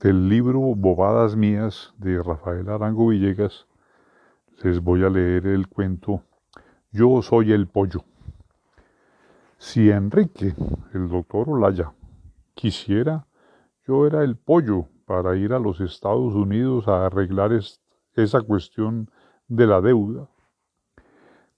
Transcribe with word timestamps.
del 0.00 0.30
libro 0.30 0.60
Bobadas 0.60 1.36
Mías 1.36 1.92
de 1.98 2.22
Rafael 2.22 2.70
Arango 2.70 3.08
Villegas, 3.08 3.66
les 4.62 4.80
voy 4.80 5.04
a 5.04 5.10
leer 5.10 5.46
el 5.46 5.68
cuento 5.68 6.22
Yo 6.90 7.20
soy 7.20 7.52
el 7.52 7.68
pollo. 7.68 8.02
Si 9.58 9.90
Enrique, 9.90 10.54
el 10.94 11.08
doctor 11.10 11.50
Olaya, 11.50 11.92
quisiera, 12.54 13.26
yo 13.86 14.06
era 14.06 14.24
el 14.24 14.36
pollo 14.36 14.86
para 15.04 15.36
ir 15.36 15.52
a 15.52 15.58
los 15.58 15.82
Estados 15.82 16.34
Unidos 16.34 16.88
a 16.88 17.04
arreglar 17.04 17.52
esa 18.14 18.40
cuestión 18.40 19.10
de 19.48 19.66
la 19.66 19.82
deuda. 19.82 20.30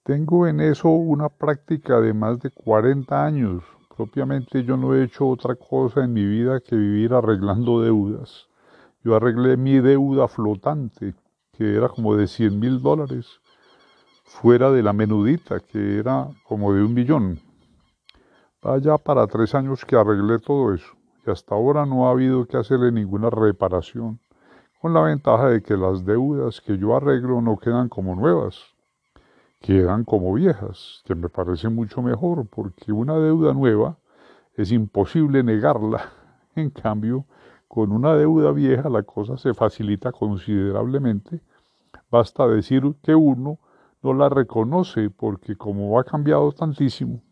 Tengo 0.03 0.49
en 0.49 0.59
eso 0.61 0.89
una 0.89 1.29
práctica 1.29 2.01
de 2.01 2.13
más 2.13 2.41
de 2.41 2.51
40 2.51 3.25
años. 3.25 3.63
Propiamente 3.97 4.65
yo 4.65 4.79
no 4.79 4.95
he 4.95 5.05
hecho 5.05 5.29
otra 5.29 5.55
cosa 5.55 6.03
en 6.03 6.15
mi 6.15 6.25
vida 6.25 6.61
que 6.61 6.75
vivir 6.77 7.13
arreglando 7.13 7.83
deudas. 7.83 8.49
Yo 9.05 9.15
arreglé 9.15 9.59
mi 9.59 9.81
deuda 9.81 10.29
flotante, 10.29 11.15
que 11.53 11.77
era 11.77 11.91
como 11.91 12.17
de 12.17 12.27
100 12.27 12.59
mil 12.59 12.81
dólares, 12.81 13.41
fuera 14.25 14.71
de 14.71 14.83
la 14.83 14.95
menudita, 14.95 15.61
que 15.61 15.99
era 15.99 16.29
como 16.45 16.73
de 16.73 16.83
un 16.83 16.95
millón. 16.95 17.41
Vaya 18.63 18.97
para 18.97 19.27
tres 19.27 19.55
años 19.55 19.85
que 19.85 19.97
arreglé 19.97 20.39
todo 20.39 20.73
eso, 20.73 20.95
y 21.27 21.31
hasta 21.31 21.55
ahora 21.55 21.85
no 21.85 22.09
ha 22.09 22.13
habido 22.13 22.47
que 22.47 22.57
hacerle 22.57 22.93
ninguna 22.93 23.29
reparación, 23.29 24.21
con 24.81 24.95
la 24.95 25.03
ventaja 25.03 25.49
de 25.49 25.63
que 25.63 25.77
las 25.77 26.07
deudas 26.07 26.63
que 26.63 26.79
yo 26.79 26.97
arreglo 26.97 27.43
no 27.43 27.59
quedan 27.59 27.91
como 27.91 28.17
nuevas 28.17 28.72
quedan 29.63 30.05
como 30.05 30.35
viejas, 30.35 31.03
que 31.07 31.15
me 31.15 31.29
parece 31.29 31.69
mucho 31.69 32.03
mejor, 32.03 32.47
porque 32.49 32.93
una 32.93 33.17
deuda 33.17 33.55
nueva 33.55 33.97
es 34.55 34.73
imposible 34.73 35.43
negarla. 35.43 36.13
En 36.55 36.69
cambio, 36.69 37.25
con 37.67 37.93
una 37.93 38.15
deuda 38.15 38.53
vieja 38.53 38.91
la 38.91 39.05
cosa 39.05 39.39
se 39.39 39.55
facilita 39.55 40.13
considerablemente. 40.13 41.41
Basta 42.11 42.47
decir 42.47 42.83
que 43.03 43.15
uno 43.15 43.59
no 44.03 44.13
la 44.13 44.29
reconoce 44.29 45.09
porque 45.09 45.57
como 45.57 45.99
ha 45.99 46.05
cambiado 46.05 46.53
tantísimo. 46.53 47.23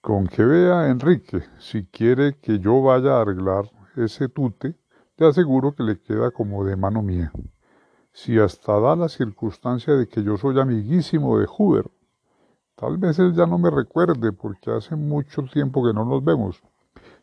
Con 0.00 0.26
que 0.26 0.44
vea 0.44 0.88
Enrique, 0.88 1.44
si 1.60 1.86
quiere 1.86 2.36
que 2.40 2.58
yo 2.58 2.82
vaya 2.82 3.18
a 3.18 3.20
arreglar 3.20 3.70
ese 3.94 4.28
tute, 4.28 4.74
te 5.14 5.24
aseguro 5.24 5.72
que 5.76 5.84
le 5.84 6.00
queda 6.00 6.32
como 6.32 6.64
de 6.64 6.74
mano 6.74 7.00
mía 7.00 7.30
si 8.14 8.38
hasta 8.38 8.78
da 8.78 8.94
la 8.94 9.08
circunstancia 9.08 9.94
de 9.96 10.06
que 10.06 10.22
yo 10.22 10.36
soy 10.36 10.58
amiguísimo 10.60 11.36
de 11.40 11.46
Hoover. 11.46 11.90
Tal 12.76 12.96
vez 12.96 13.18
él 13.18 13.34
ya 13.34 13.44
no 13.44 13.58
me 13.58 13.70
recuerde 13.70 14.32
porque 14.32 14.70
hace 14.70 14.94
mucho 14.94 15.42
tiempo 15.42 15.84
que 15.84 15.92
no 15.92 16.04
nos 16.04 16.24
vemos. 16.24 16.62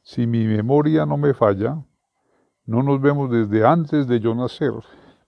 Si 0.03 0.27
mi 0.27 0.45
memoria 0.45 1.05
no 1.05 1.15
me 1.15 1.33
falla, 1.33 1.81
no 2.65 2.83
nos 2.83 2.99
vemos 2.99 3.31
desde 3.31 3.65
antes 3.65 4.05
de 4.05 4.19
yo 4.19 4.35
nacer. 4.35 4.73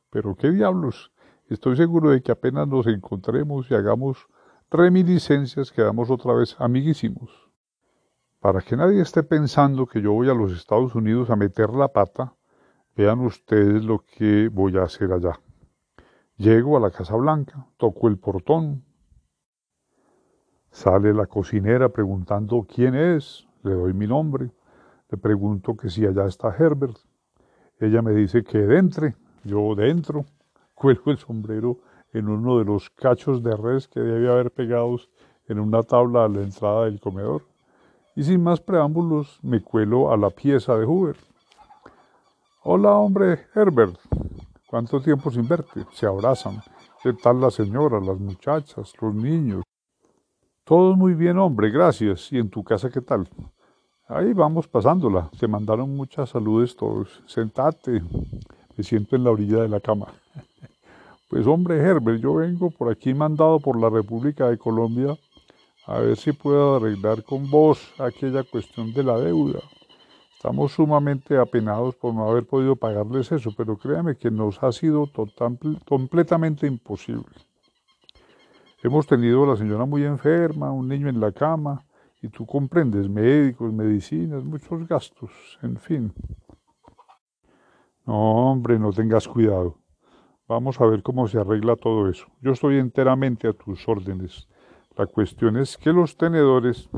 Pero 0.09 0.35
qué 0.35 0.51
diablos, 0.51 1.13
estoy 1.47 1.77
seguro 1.77 2.09
de 2.09 2.21
que 2.21 2.33
apenas 2.33 2.67
nos 2.67 2.85
encontremos 2.85 3.71
y 3.71 3.75
hagamos 3.75 4.27
reminiscencias 4.69 5.71
quedamos 5.71 6.09
otra 6.09 6.33
vez 6.33 6.57
amiguísimos. 6.59 7.31
Para 8.41 8.59
que 8.59 8.75
nadie 8.75 9.01
esté 9.01 9.23
pensando 9.23 9.85
que 9.85 10.01
yo 10.01 10.11
voy 10.11 10.29
a 10.29 10.33
los 10.33 10.51
Estados 10.51 10.93
Unidos 10.93 11.29
a 11.29 11.37
meter 11.37 11.69
la 11.69 11.87
pata, 11.87 12.33
vean 12.97 13.21
ustedes 13.21 13.85
lo 13.85 13.99
que 13.99 14.49
voy 14.49 14.77
a 14.77 14.83
hacer 14.83 15.13
allá. 15.13 15.39
Llego 16.43 16.75
a 16.75 16.81
la 16.81 16.91
Casa 16.91 17.15
Blanca, 17.15 17.65
toco 17.77 18.09
el 18.09 18.17
portón. 18.17 18.83
Sale 20.71 21.13
la 21.13 21.25
cocinera 21.25 21.87
preguntando 21.87 22.67
quién 22.67 22.95
es, 22.95 23.47
le 23.63 23.71
doy 23.71 23.93
mi 23.93 24.07
nombre, 24.07 24.51
le 25.09 25.17
pregunto 25.17 25.77
que 25.77 25.89
si 25.89 26.05
allá 26.05 26.25
está 26.25 26.53
Herbert. 26.53 26.97
Ella 27.79 28.01
me 28.01 28.11
dice 28.11 28.43
que 28.43 28.59
entre, 28.77 29.15
yo 29.45 29.73
dentro, 29.73 30.25
cuelgo 30.73 31.11
el 31.11 31.17
sombrero 31.17 31.77
en 32.11 32.27
uno 32.27 32.59
de 32.59 32.65
los 32.65 32.89
cachos 32.89 33.41
de 33.41 33.55
res 33.55 33.87
que 33.87 34.01
debe 34.01 34.29
haber 34.29 34.51
pegados 34.51 35.09
en 35.47 35.61
una 35.61 35.81
tabla 35.81 36.25
a 36.25 36.27
la 36.27 36.41
entrada 36.41 36.83
del 36.83 36.99
comedor. 36.99 37.43
Y 38.17 38.23
sin 38.23 38.43
más 38.43 38.59
preámbulos 38.59 39.39
me 39.43 39.61
cuelo 39.61 40.11
a 40.11 40.17
la 40.17 40.29
pieza 40.29 40.77
de 40.77 40.83
Hoover. 40.83 41.15
Hola, 42.63 42.95
hombre, 42.95 43.47
Herbert. 43.55 43.97
¿Cuánto 44.73 44.99
tiempo 44.99 45.29
sin 45.29 45.47
verte? 45.47 45.85
Se 45.91 46.07
abrazan. 46.07 46.59
¿Qué 47.03 47.13
tal 47.13 47.39
la 47.39 47.51
señora, 47.51 47.99
las 47.99 48.19
muchachas, 48.19 48.91
los 48.99 49.13
niños? 49.13 49.61
Todos 50.63 50.97
muy 50.97 51.13
bien, 51.13 51.37
hombre, 51.37 51.69
gracias. 51.69 52.31
¿Y 52.31 52.39
en 52.39 52.49
tu 52.49 52.63
casa 52.63 52.89
qué 52.89 52.99
tal? 52.99 53.29
Ahí 54.07 54.33
vamos 54.33 54.67
pasándola. 54.67 55.29
Te 55.39 55.47
mandaron 55.47 55.95
muchas 55.95 56.31
saludes 56.31 56.75
todos. 56.75 57.21
Sentate. 57.27 58.01
Me 58.75 58.83
siento 58.83 59.15
en 59.15 59.25
la 59.25 59.29
orilla 59.29 59.61
de 59.61 59.69
la 59.69 59.79
cama. 59.79 60.07
Pues 61.29 61.45
hombre, 61.45 61.77
Herbert, 61.77 62.19
yo 62.19 62.33
vengo 62.33 62.71
por 62.71 62.91
aquí 62.91 63.13
mandado 63.13 63.59
por 63.59 63.79
la 63.79 63.91
República 63.91 64.49
de 64.49 64.57
Colombia 64.57 65.15
a 65.85 65.99
ver 65.99 66.17
si 66.17 66.31
puedo 66.31 66.77
arreglar 66.77 67.23
con 67.23 67.47
vos 67.47 67.93
aquella 67.99 68.43
cuestión 68.43 68.91
de 68.91 69.03
la 69.03 69.19
deuda. 69.19 69.59
Estamos 70.43 70.73
sumamente 70.73 71.37
apenados 71.37 71.95
por 71.95 72.13
no 72.13 72.29
haber 72.29 72.45
podido 72.45 72.75
pagarles 72.75 73.31
eso, 73.31 73.51
pero 73.55 73.77
créame 73.77 74.17
que 74.17 74.29
nos 74.29 74.61
ha 74.61 74.73
sido 74.73 75.07
total, 75.07 75.57
completamente 75.87 76.67
imposible. 76.67 77.31
Hemos 78.83 79.07
tenido 79.07 79.45
a 79.45 79.47
la 79.47 79.55
señora 79.55 79.85
muy 79.85 80.03
enferma, 80.03 80.69
un 80.69 80.89
niño 80.89 81.07
en 81.07 81.21
la 81.21 81.31
cama, 81.31 81.85
y 82.21 82.27
tú 82.27 82.45
comprendes, 82.45 83.07
médicos, 83.07 83.71
medicinas, 83.71 84.43
muchos 84.43 84.85
gastos, 84.85 85.31
en 85.61 85.77
fin. 85.77 86.13
No, 88.05 88.51
hombre, 88.51 88.77
no 88.77 88.91
tengas 88.91 89.25
cuidado. 89.29 89.77
Vamos 90.45 90.81
a 90.81 90.85
ver 90.85 91.03
cómo 91.03 91.25
se 91.29 91.39
arregla 91.39 91.77
todo 91.77 92.09
eso. 92.09 92.25
Yo 92.41 92.51
estoy 92.51 92.79
enteramente 92.79 93.47
a 93.47 93.53
tus 93.53 93.87
órdenes. 93.87 94.49
La 94.97 95.05
cuestión 95.05 95.55
es 95.55 95.77
que 95.77 95.93
los 95.93 96.17
tenedores 96.17 96.89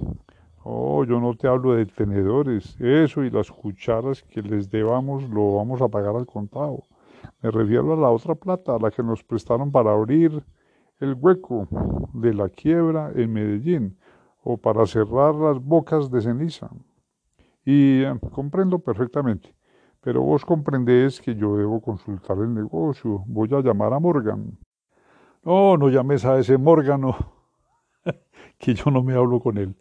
Oh, 0.67 1.03
yo 1.03 1.19
no 1.19 1.35
te 1.35 1.47
hablo 1.47 1.75
de 1.75 1.85
tenedores, 1.85 2.75
eso 2.79 3.23
y 3.23 3.29
las 3.29 3.51
cucharas 3.51 4.23
que 4.23 4.41
les 4.41 4.67
debamos 4.67 5.29
lo 5.29 5.57
vamos 5.57 5.79
a 5.79 5.87
pagar 5.87 6.15
al 6.15 6.25
contado. 6.25 6.85
Me 7.43 7.51
refiero 7.51 7.93
a 7.93 7.95
la 7.95 8.09
otra 8.09 8.33
plata, 8.33 8.75
a 8.75 8.79
la 8.79 8.89
que 8.89 9.03
nos 9.03 9.23
prestaron 9.23 9.71
para 9.71 9.91
abrir 9.91 10.43
el 10.99 11.13
hueco 11.13 11.67
de 12.15 12.33
la 12.33 12.49
quiebra 12.49 13.11
en 13.13 13.31
Medellín 13.31 13.99
o 14.43 14.57
para 14.57 14.87
cerrar 14.87 15.35
las 15.35 15.63
bocas 15.63 16.09
de 16.09 16.21
ceniza. 16.21 16.71
Y 17.63 18.01
eh, 18.01 18.19
comprendo 18.31 18.79
perfectamente, 18.79 19.53
pero 20.01 20.23
vos 20.23 20.43
comprendés 20.43 21.21
que 21.21 21.35
yo 21.35 21.57
debo 21.57 21.79
consultar 21.79 22.39
el 22.39 22.51
negocio. 22.51 23.23
Voy 23.27 23.53
a 23.53 23.59
llamar 23.59 23.93
a 23.93 23.99
Morgan. 23.99 24.57
No, 25.43 25.77
no 25.77 25.89
llames 25.89 26.25
a 26.25 26.39
ese 26.39 26.57
Morgano, 26.57 27.15
que 28.57 28.73
yo 28.73 28.89
no 28.89 29.03
me 29.03 29.13
hablo 29.13 29.39
con 29.39 29.59
él 29.59 29.75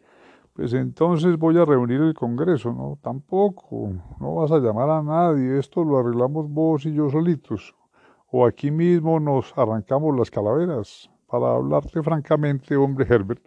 pues 0.54 0.72
entonces 0.72 1.36
voy 1.36 1.58
a 1.58 1.64
reunir 1.64 2.00
el 2.00 2.14
Congreso. 2.14 2.72
No, 2.72 2.96
tampoco, 3.02 3.90
no 4.20 4.36
vas 4.36 4.52
a 4.52 4.58
llamar 4.58 4.88
a 4.88 5.02
nadie, 5.02 5.58
esto 5.58 5.84
lo 5.84 5.98
arreglamos 5.98 6.48
vos 6.48 6.86
y 6.86 6.94
yo 6.94 7.10
solitos. 7.10 7.74
O 8.30 8.46
aquí 8.46 8.70
mismo 8.70 9.18
nos 9.18 9.52
arrancamos 9.58 10.16
las 10.16 10.30
calaveras. 10.30 11.10
Para 11.26 11.54
hablarte 11.54 12.00
francamente, 12.02 12.76
hombre 12.76 13.06
Herbert, 13.08 13.44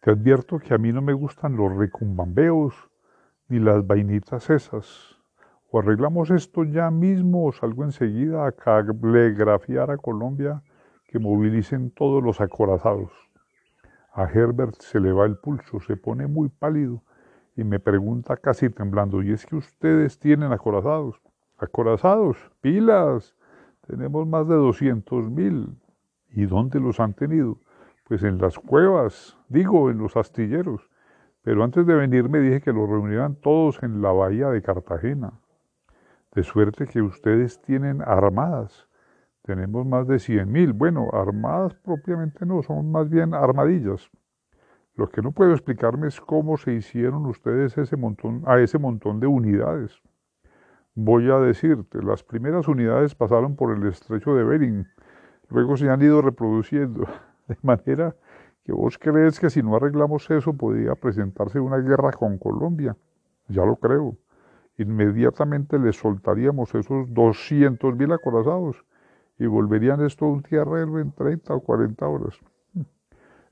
te 0.00 0.10
advierto 0.10 0.58
que 0.58 0.72
a 0.72 0.78
mí 0.78 0.92
no 0.92 1.02
me 1.02 1.12
gustan 1.12 1.56
los 1.56 1.76
recumbambeos 1.76 2.74
ni 3.48 3.58
las 3.58 3.86
vainitas 3.86 4.48
esas. 4.48 5.16
O 5.70 5.80
arreglamos 5.80 6.30
esto 6.30 6.64
ya 6.64 6.90
mismo 6.90 7.44
o 7.44 7.52
salgo 7.52 7.84
enseguida 7.84 8.46
a 8.46 8.52
calegrafiar 8.52 9.90
a 9.90 9.98
Colombia 9.98 10.62
que 11.08 11.18
movilicen 11.18 11.90
todos 11.90 12.22
los 12.22 12.40
acorazados. 12.40 13.25
A 14.16 14.24
Herbert 14.24 14.80
se 14.80 14.98
le 14.98 15.12
va 15.12 15.26
el 15.26 15.36
pulso, 15.36 15.78
se 15.78 15.94
pone 15.94 16.26
muy 16.26 16.48
pálido 16.48 17.02
y 17.54 17.64
me 17.64 17.78
pregunta 17.78 18.38
casi 18.38 18.70
temblando, 18.70 19.22
¿y 19.22 19.30
es 19.30 19.44
que 19.44 19.56
ustedes 19.56 20.18
tienen 20.18 20.52
acorazados? 20.52 21.20
Acorazados, 21.58 22.38
pilas, 22.62 23.36
tenemos 23.86 24.26
más 24.26 24.48
de 24.48 24.54
200 24.54 25.30
mil. 25.30 25.76
¿Y 26.30 26.46
dónde 26.46 26.80
los 26.80 26.98
han 26.98 27.12
tenido? 27.12 27.58
Pues 28.04 28.22
en 28.22 28.38
las 28.38 28.58
cuevas, 28.58 29.36
digo, 29.50 29.90
en 29.90 29.98
los 29.98 30.16
astilleros. 30.16 30.88
Pero 31.42 31.62
antes 31.62 31.86
de 31.86 31.94
venir 31.94 32.30
me 32.30 32.40
dije 32.40 32.62
que 32.62 32.72
los 32.72 32.88
reunieran 32.88 33.34
todos 33.34 33.82
en 33.82 34.00
la 34.00 34.12
bahía 34.12 34.48
de 34.48 34.62
Cartagena. 34.62 35.34
De 36.34 36.42
suerte 36.42 36.86
que 36.86 37.02
ustedes 37.02 37.60
tienen 37.60 38.00
armadas 38.00 38.88
tenemos 39.46 39.86
más 39.86 40.06
de 40.08 40.16
100.000. 40.16 40.72
Bueno, 40.74 41.08
armadas 41.12 41.74
propiamente 41.74 42.44
no, 42.44 42.62
son 42.62 42.90
más 42.90 43.08
bien 43.08 43.32
armadillas. 43.32 44.10
Lo 44.96 45.08
que 45.08 45.22
no 45.22 45.30
puedo 45.30 45.52
explicarme 45.52 46.08
es 46.08 46.20
cómo 46.20 46.56
se 46.56 46.72
hicieron 46.72 47.26
ustedes 47.26 47.78
ese 47.78 47.96
montón, 47.96 48.42
a 48.46 48.58
ese 48.58 48.78
montón 48.78 49.20
de 49.20 49.26
unidades. 49.26 50.00
Voy 50.94 51.30
a 51.30 51.38
decirte, 51.38 52.02
las 52.02 52.24
primeras 52.24 52.66
unidades 52.66 53.14
pasaron 53.14 53.54
por 53.54 53.76
el 53.76 53.86
estrecho 53.86 54.34
de 54.34 54.42
Bering, 54.42 54.86
luego 55.50 55.76
se 55.76 55.90
han 55.90 56.02
ido 56.02 56.22
reproduciendo, 56.22 57.06
de 57.48 57.58
manera 57.62 58.16
que 58.64 58.72
vos 58.72 58.98
crees 58.98 59.38
que 59.38 59.50
si 59.50 59.62
no 59.62 59.76
arreglamos 59.76 60.28
eso 60.30 60.54
podría 60.54 60.94
presentarse 60.96 61.60
una 61.60 61.76
guerra 61.76 62.10
con 62.12 62.38
Colombia. 62.38 62.96
ya 63.48 63.64
lo 63.64 63.76
creo. 63.76 64.16
Inmediatamente 64.78 65.78
le 65.78 65.92
soltaríamos 65.92 66.74
esos 66.74 67.12
200 67.14 67.94
mil 67.94 68.12
acorazados 68.12 68.84
y 69.38 69.46
volverían 69.46 70.04
esto 70.04 70.24
a 70.24 70.32
un 70.32 70.42
tierrero 70.42 70.98
en 70.98 71.12
30 71.12 71.54
o 71.54 71.60
40 71.60 72.06
horas. 72.06 72.38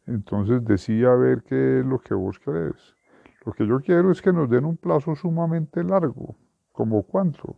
Entonces 0.06 0.64
decía 0.64 1.12
a 1.12 1.16
ver 1.16 1.42
qué 1.42 1.80
es 1.80 1.86
lo 1.86 1.98
que 1.98 2.14
vos 2.14 2.38
querés. 2.38 2.94
Lo 3.44 3.52
que 3.52 3.66
yo 3.66 3.80
quiero 3.80 4.10
es 4.10 4.22
que 4.22 4.32
nos 4.32 4.48
den 4.48 4.64
un 4.64 4.76
plazo 4.76 5.14
sumamente 5.14 5.82
largo. 5.84 6.36
¿Como 6.72 7.02
cuánto? 7.02 7.56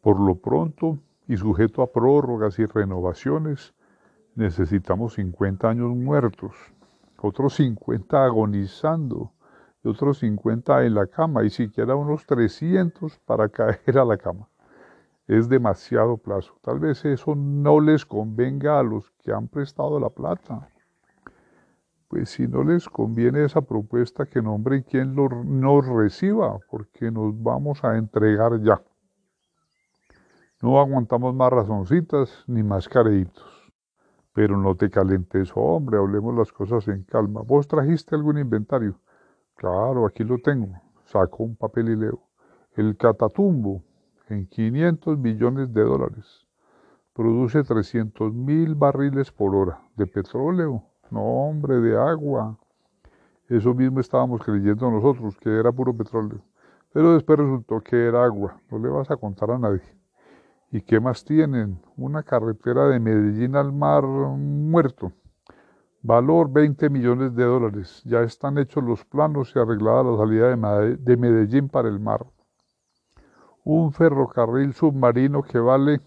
Por 0.00 0.20
lo 0.20 0.36
pronto, 0.36 0.98
y 1.26 1.36
sujeto 1.36 1.82
a 1.82 1.92
prórrogas 1.92 2.58
y 2.58 2.64
renovaciones, 2.66 3.74
necesitamos 4.34 5.14
50 5.14 5.68
años 5.68 5.94
muertos, 5.94 6.54
otros 7.20 7.54
50 7.56 8.24
agonizando, 8.24 9.32
y 9.82 9.88
otros 9.88 10.18
50 10.18 10.86
en 10.86 10.94
la 10.94 11.06
cama, 11.06 11.44
y 11.44 11.50
siquiera 11.50 11.96
unos 11.96 12.24
300 12.24 13.18
para 13.26 13.48
caer 13.50 13.98
a 13.98 14.04
la 14.04 14.16
cama. 14.16 14.48
Es 15.28 15.46
demasiado 15.50 16.16
plazo. 16.16 16.58
Tal 16.62 16.80
vez 16.80 17.04
eso 17.04 17.34
no 17.36 17.80
les 17.80 18.06
convenga 18.06 18.80
a 18.80 18.82
los 18.82 19.10
que 19.22 19.30
han 19.30 19.46
prestado 19.46 20.00
la 20.00 20.08
plata. 20.08 20.70
Pues 22.08 22.30
si 22.30 22.48
no 22.48 22.64
les 22.64 22.88
conviene 22.88 23.44
esa 23.44 23.60
propuesta, 23.60 24.24
que 24.24 24.40
nombren 24.40 24.82
quien 24.84 25.14
lo, 25.14 25.28
nos 25.28 25.86
reciba, 25.86 26.58
porque 26.70 27.10
nos 27.10 27.40
vamos 27.42 27.84
a 27.84 27.98
entregar 27.98 28.58
ya. 28.62 28.80
No 30.62 30.80
aguantamos 30.80 31.34
más 31.34 31.52
razoncitas 31.52 32.44
ni 32.46 32.62
más 32.62 32.88
careitos. 32.88 33.70
Pero 34.32 34.56
no 34.56 34.74
te 34.76 34.88
calentes, 34.88 35.52
hombre, 35.54 35.98
hablemos 35.98 36.34
las 36.34 36.50
cosas 36.50 36.88
en 36.88 37.02
calma. 37.02 37.42
¿Vos 37.42 37.68
trajiste 37.68 38.14
algún 38.14 38.38
inventario? 38.38 38.98
Claro, 39.56 40.06
aquí 40.06 40.24
lo 40.24 40.38
tengo. 40.38 40.80
Saco 41.04 41.44
un 41.44 41.54
papel 41.54 41.90
y 41.90 41.96
leo. 41.96 42.22
El 42.72 42.96
Catatumbo, 42.96 43.82
en 44.30 44.46
500 44.46 45.18
millones 45.18 45.72
de 45.72 45.82
dólares, 45.82 46.46
produce 47.14 47.62
300 47.62 48.32
mil 48.32 48.74
barriles 48.74 49.32
por 49.32 49.54
hora 49.54 49.80
de 49.96 50.06
petróleo. 50.06 50.84
No, 51.10 51.20
hombre, 51.20 51.80
de 51.80 51.96
agua. 51.96 52.58
Eso 53.48 53.74
mismo 53.74 54.00
estábamos 54.00 54.42
creyendo 54.42 54.90
nosotros, 54.90 55.36
que 55.38 55.48
era 55.48 55.72
puro 55.72 55.96
petróleo. 55.96 56.40
Pero 56.92 57.14
después 57.14 57.38
resultó 57.38 57.80
que 57.80 58.06
era 58.06 58.24
agua. 58.24 58.60
No 58.70 58.78
le 58.78 58.88
vas 58.88 59.10
a 59.10 59.16
contar 59.16 59.50
a 59.50 59.58
nadie. 59.58 59.82
¿Y 60.70 60.82
qué 60.82 61.00
más 61.00 61.24
tienen? 61.24 61.80
Una 61.96 62.22
carretera 62.22 62.88
de 62.88 63.00
Medellín 63.00 63.56
al 63.56 63.72
mar 63.72 64.04
muerto. 64.04 65.12
Valor 66.02 66.52
20 66.52 66.90
millones 66.90 67.34
de 67.34 67.44
dólares. 67.44 68.02
Ya 68.04 68.20
están 68.20 68.58
hechos 68.58 68.84
los 68.84 69.04
planos 69.04 69.52
y 69.56 69.58
arreglada 69.58 70.04
la 70.04 70.18
salida 70.18 70.96
de 70.96 71.16
Medellín 71.16 71.68
para 71.68 71.88
el 71.88 71.98
mar. 71.98 72.26
Un 73.70 73.92
ferrocarril 73.92 74.72
submarino 74.72 75.42
que 75.42 75.58
vale... 75.58 76.00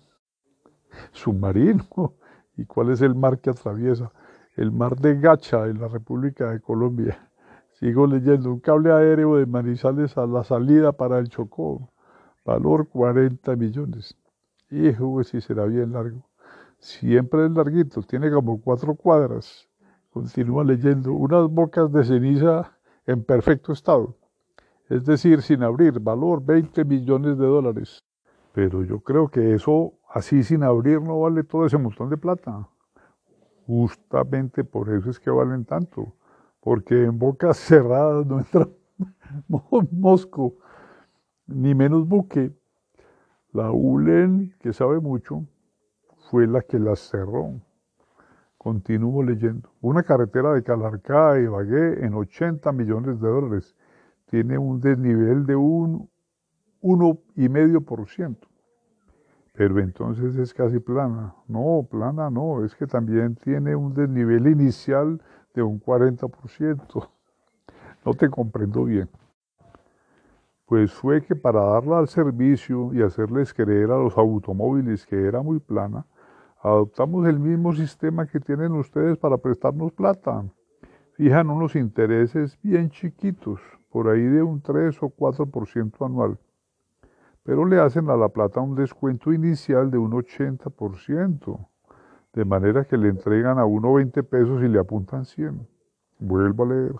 ¿Submarino? 1.12 1.86
¿Y 2.58 2.66
cuál 2.66 2.90
es 2.90 3.02
el 3.02 3.14
mar 3.14 3.38
que 3.38 3.52
atraviesa? 3.52 4.12
El 4.56 4.72
mar 4.72 4.96
de 4.96 5.20
Gacha 5.20 5.68
en 5.68 5.80
la 5.80 5.88
República 5.88 6.50
de 6.50 6.60
Colombia. 6.60 7.30
Sigo 7.74 8.08
leyendo. 8.08 8.52
Un 8.52 8.62
cable 8.62 8.92
aéreo 8.92 9.36
de 9.36 9.46
Manizales 9.46 10.18
a 10.18 10.26
la 10.26 10.44
salida 10.44 10.92
para 10.92 11.20
el 11.20 11.30
Chocó. 11.30 11.92
Valor 12.44 12.88
40 12.88 13.56
millones. 13.56 14.18
Hijo, 14.72 15.24
si 15.24 15.40
será 15.40 15.66
bien 15.66 15.92
largo. 15.92 16.28
Siempre 16.80 17.46
es 17.46 17.52
larguito, 17.52 18.02
tiene 18.02 18.32
como 18.32 18.60
cuatro 18.60 18.96
cuadras. 18.96 19.70
Continúa 20.10 20.64
leyendo. 20.64 21.14
Unas 21.14 21.48
bocas 21.48 21.92
de 21.92 22.06
ceniza 22.06 22.76
en 23.06 23.24
perfecto 23.24 23.72
estado. 23.72 24.18
Es 24.92 25.06
decir, 25.06 25.42
sin 25.42 25.64
abrir, 25.64 26.02
valor 26.02 26.44
20 26.44 26.84
millones 26.84 27.38
de 27.38 27.46
dólares. 27.46 28.04
Pero 28.52 28.84
yo 28.84 29.00
creo 29.00 29.30
que 29.30 29.54
eso, 29.54 29.94
así 30.10 30.44
sin 30.44 30.64
abrir, 30.64 31.02
no 31.02 31.22
vale 31.22 31.46
todo 31.46 31.66
ese 31.66 31.78
montón 31.78 32.10
de 32.10 32.18
plata. 32.18 32.68
Justamente 33.66 34.66
por 34.66 34.90
eso 34.90 35.10
es 35.10 35.18
que 35.18 35.30
valen 35.30 35.64
tanto. 35.64 36.14
Porque 36.60 37.06
en 37.06 37.18
bocas 37.18 37.56
cerradas 37.68 38.26
no 38.26 38.40
entra 38.40 38.68
mosco, 39.92 40.56
ni 41.48 41.74
menos 41.74 42.06
buque. 42.06 42.52
La 43.54 43.72
ULEN, 43.72 44.54
que 44.60 44.74
sabe 44.74 45.00
mucho, 45.00 45.46
fue 46.30 46.48
la 46.48 46.60
que 46.64 46.80
las 46.80 47.00
cerró. 47.00 47.62
Continúo 48.58 49.24
leyendo. 49.24 49.72
Una 49.80 50.04
carretera 50.04 50.52
de 50.52 50.64
Calarcá 50.64 51.40
y 51.40 51.44
Ibagué 51.44 52.06
en 52.06 52.14
80 52.14 52.74
millones 52.74 53.22
de 53.22 53.30
dólares. 53.30 53.74
Tiene 54.32 54.58
un 54.58 54.82
desnivel 54.82 55.46
de 55.46 55.56
un 55.56 56.10
1,5%. 56.82 58.38
Pero 59.54 59.80
entonces 59.80 60.36
es 60.38 60.52
casi 60.52 60.80
plana. 60.80 61.36
No, 61.48 61.88
plana 61.88 62.32
no, 62.32 62.66
es 62.66 62.74
que 62.74 62.88
también 62.88 63.36
tiene 63.36 63.76
un 63.76 63.94
desnivel 63.94 64.48
inicial 64.48 65.22
de 65.54 65.62
un 65.62 65.80
40%. 65.80 67.10
No 68.04 68.16
te 68.16 68.28
comprendo 68.30 68.86
bien 68.86 69.08
pues 70.72 70.94
fue 70.94 71.22
que 71.22 71.36
para 71.36 71.60
darla 71.60 72.00
al 72.00 72.08
servicio 72.08 72.94
y 72.94 73.02
hacerles 73.02 73.54
creer 73.54 73.92
a 73.92 73.98
los 73.98 74.18
automóviles 74.18 75.06
que 75.06 75.28
era 75.28 75.42
muy 75.42 75.60
plana, 75.60 76.06
adoptamos 76.62 77.28
el 77.28 77.42
mismo 77.42 77.74
sistema 77.74 78.26
que 78.26 78.40
tienen 78.40 78.72
ustedes 78.72 79.18
para 79.18 79.36
prestarnos 79.36 79.92
plata. 79.92 80.46
Fijan 81.18 81.50
unos 81.50 81.76
intereses 81.76 82.58
bien 82.64 82.90
chiquitos, 82.90 83.60
por 83.92 84.10
ahí 84.10 84.24
de 84.24 84.42
un 84.42 84.62
3 84.62 84.98
o 85.04 85.10
4% 85.10 86.06
anual, 86.06 86.38
pero 87.44 87.66
le 87.66 87.80
hacen 87.80 88.10
a 88.10 88.16
la 88.16 88.30
plata 88.30 88.62
un 88.62 88.76
descuento 88.76 89.34
inicial 89.34 89.92
de 89.92 89.98
un 89.98 90.12
80%, 90.12 91.68
de 92.34 92.46
manera 92.46 92.86
que 92.86 92.98
le 92.98 93.10
entregan 93.10 93.60
a 93.60 93.66
uno 93.66 93.94
20 93.94 94.24
pesos 94.24 94.64
y 94.64 94.68
le 94.68 94.80
apuntan 94.80 95.26
100. 95.26 95.68
Vuelvo 96.20 96.64
a 96.64 96.68
leer. 96.68 96.96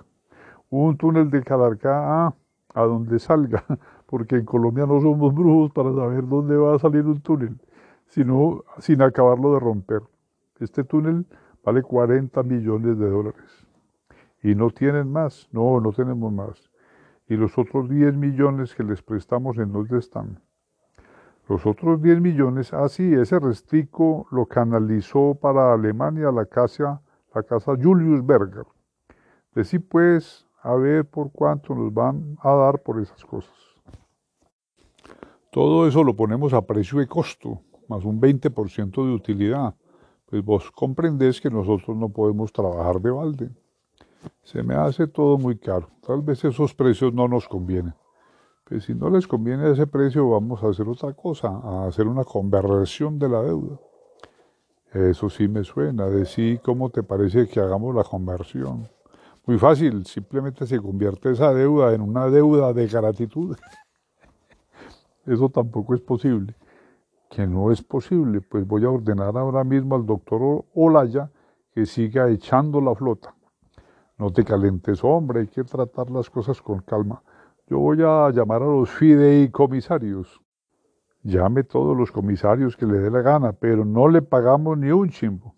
Un 0.70 0.98
túnel 0.98 1.30
de 1.30 1.44
Calarcá 1.44 2.28
a 2.28 2.36
a 2.74 2.84
donde 2.84 3.20
salga, 3.20 3.64
porque 4.06 4.36
en 4.36 4.46
Colombia 4.46 4.86
no 4.86 5.02
somos 5.02 5.34
brujos 5.34 5.72
para 5.72 5.94
saber 5.94 6.28
dónde 6.28 6.56
va 6.58 6.76
a 6.76 6.80
salir 6.80 7.06
un 7.06 7.22
túnel, 7.22 7.60
sino 8.08 8.64
sin 8.80 9.02
acabarlo 9.02 9.54
de 9.54 9.60
romper. 9.60 10.02
Este 10.60 10.84
túnel 10.84 11.26
vale 11.64 11.82
40 11.82 12.44
millones 12.44 12.98
de 12.98 13.10
dólares. 13.10 13.68
Y 14.44 14.56
no 14.56 14.70
tienen 14.72 15.12
más, 15.12 15.48
no, 15.52 15.80
no 15.80 15.92
tenemos 15.92 16.32
más. 16.32 16.71
Y 17.32 17.38
los 17.38 17.58
otros 17.58 17.88
10 17.88 18.18
millones 18.18 18.76
que 18.76 18.84
les 18.84 19.02
prestamos, 19.02 19.58
¿en 19.58 19.72
dónde 19.72 19.98
están? 19.98 20.42
Los 21.48 21.66
otros 21.66 22.02
10 22.02 22.20
millones, 22.20 22.74
ah 22.74 22.90
sí, 22.90 23.14
ese 23.14 23.40
restico 23.40 24.28
lo 24.32 24.48
canalizó 24.48 25.36
para 25.36 25.72
Alemania 25.72 26.30
la 26.30 26.46
casa, 26.46 27.02
la 27.34 27.42
casa 27.44 27.72
Julius 27.82 28.26
Berger. 28.26 28.66
Decí 29.56 29.80
pues 29.80 30.46
a 30.62 30.76
ver 30.76 31.06
por 31.06 31.32
cuánto 31.32 31.74
nos 31.74 31.94
van 31.94 32.36
a 32.42 32.52
dar 32.54 32.84
por 32.84 33.00
esas 33.00 33.24
cosas. 33.24 33.56
Todo 35.52 35.88
eso 35.88 36.04
lo 36.04 36.14
ponemos 36.14 36.52
a 36.52 36.62
precio 36.68 37.00
de 37.00 37.08
costo, 37.08 37.62
más 37.88 38.04
un 38.04 38.20
20% 38.20 39.06
de 39.06 39.14
utilidad. 39.14 39.74
Pues 40.26 40.44
vos 40.44 40.70
comprendés 40.70 41.40
que 41.40 41.50
nosotros 41.50 41.96
no 41.96 42.10
podemos 42.10 42.52
trabajar 42.52 43.00
de 43.00 43.10
balde. 43.10 43.52
Se 44.44 44.64
me 44.64 44.76
hace 44.76 45.08
todo 45.08 45.38
muy 45.38 45.58
caro. 45.58 45.90
Tal 46.06 46.22
vez 46.22 46.44
esos 46.44 46.74
precios 46.74 47.14
no 47.14 47.28
nos 47.28 47.48
convienen. 47.48 47.94
Pues 48.66 48.86
si 48.86 48.96
no 48.96 49.10
les 49.10 49.28
conviene 49.28 49.72
ese 49.72 49.86
precio, 49.88 50.30
vamos 50.30 50.64
a 50.64 50.70
hacer 50.70 50.88
otra 50.88 51.14
cosa, 51.14 51.50
a 51.50 51.88
hacer 51.88 52.08
una 52.08 52.24
conversión 52.24 53.20
de 53.20 53.30
la 53.30 53.42
deuda. 53.42 53.78
Eso 54.94 55.30
sí 55.30 55.48
me 55.48 55.64
suena. 55.64 56.08
Decir 56.08 56.62
cómo 56.62 56.90
te 56.90 57.04
parece 57.04 57.48
que 57.48 57.60
hagamos 57.60 57.96
la 57.96 58.04
conversión. 58.04 58.88
Muy 59.46 59.58
fácil, 59.58 60.06
simplemente 60.06 60.66
se 60.68 60.80
convierte 60.80 61.32
esa 61.32 61.54
deuda 61.54 61.94
en 61.94 62.02
una 62.02 62.28
deuda 62.28 62.74
de 62.74 62.88
gratitud. 62.88 63.58
Eso 65.26 65.50
tampoco 65.50 65.96
es 65.96 66.02
posible. 66.02 66.56
Que 67.30 67.48
no 67.48 67.72
es 67.72 67.82
posible, 67.82 68.42
pues 68.42 68.68
voy 68.68 68.86
a 68.86 68.90
ordenar 68.90 69.36
ahora 69.38 69.64
mismo 69.64 69.96
al 69.96 70.06
doctor 70.06 70.66
Olaya 70.74 71.32
que 71.74 71.86
siga 71.86 72.30
echando 72.30 72.82
la 72.82 72.94
flota. 72.94 73.34
No 74.22 74.32
te 74.32 74.44
calentes, 74.44 75.04
hombre, 75.04 75.40
hay 75.40 75.48
que 75.48 75.64
tratar 75.64 76.12
las 76.12 76.30
cosas 76.30 76.62
con 76.62 76.78
calma. 76.82 77.24
Yo 77.66 77.80
voy 77.80 78.04
a 78.04 78.30
llamar 78.30 78.62
a 78.62 78.68
los 78.68 78.92
fideicomisarios. 78.92 80.40
Llame 81.24 81.64
todos 81.64 81.98
los 81.98 82.12
comisarios 82.12 82.78
que 82.78 82.86
le 82.86 83.00
dé 83.00 83.10
la 83.10 83.24
gana, 83.24 83.52
pero 83.52 83.84
no 83.84 84.08
le 84.08 84.22
pagamos 84.22 84.78
ni 84.78 84.92
un 84.92 85.10
chimbo. 85.10 85.56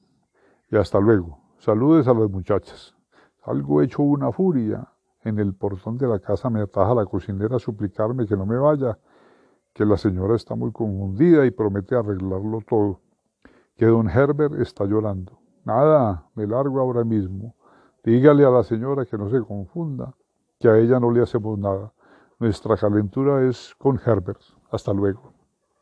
Y 0.71 0.77
hasta 0.77 1.01
luego. 1.01 1.39
Saludes 1.57 2.07
a 2.07 2.13
las 2.13 2.29
muchachas. 2.29 2.95
Algo 3.41 3.81
hecho 3.81 4.01
una 4.01 4.31
furia. 4.31 4.87
En 5.25 5.39
el 5.39 5.53
portón 5.53 5.97
de 5.97 6.07
la 6.07 6.19
casa 6.19 6.49
me 6.49 6.61
ataja 6.61 6.95
la 6.95 7.05
cocinera 7.05 7.57
a 7.57 7.59
suplicarme 7.59 8.25
que 8.25 8.37
no 8.37 8.45
me 8.45 8.55
vaya, 8.55 8.97
que 9.73 9.83
la 9.85 9.97
señora 9.97 10.37
está 10.37 10.55
muy 10.55 10.71
confundida 10.71 11.45
y 11.45 11.51
promete 11.51 11.95
arreglarlo 11.95 12.61
todo, 12.65 13.01
que 13.75 13.87
don 13.87 14.09
Herbert 14.09 14.53
está 14.61 14.85
llorando. 14.85 15.37
Nada, 15.65 16.29
me 16.33 16.47
largo 16.47 16.79
ahora 16.79 17.03
mismo. 17.03 17.55
Dígale 18.03 18.43
a 18.43 18.49
la 18.49 18.63
señora 18.63 19.05
que 19.05 19.17
no 19.17 19.29
se 19.29 19.41
confunda, 19.41 20.13
que 20.59 20.67
a 20.67 20.77
ella 20.77 20.99
no 20.99 21.09
le 21.09 21.21
hacemos 21.21 21.57
nada. 21.57 21.93
Nuestra 22.37 22.75
calentura 22.75 23.47
es 23.47 23.73
con 23.77 23.97
Herbert. 24.05 24.41
Hasta 24.71 24.91
luego. 24.91 25.32